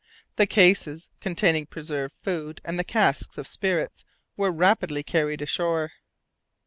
[0.37, 4.03] The cases containing preserved food and the casks of spirits
[4.35, 5.91] were rapidly carried ashore.